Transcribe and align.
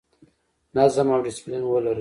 نظم 0.77 1.07
او 1.13 1.19
ډیسپلین 1.25 1.63
ولرئ 1.65 1.89